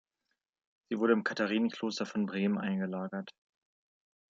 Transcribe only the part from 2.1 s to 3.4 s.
Bremen eingelagert.